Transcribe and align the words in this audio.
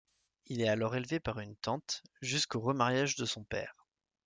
Il 0.47 0.61
est 0.61 0.67
alors 0.67 0.95
élevé 0.95 1.19
par 1.19 1.37
une 1.41 1.55
tante, 1.57 2.01
jusqu'au 2.23 2.59
remariage 2.59 3.15
de 3.17 3.25
son 3.25 3.43
père. 3.43 3.85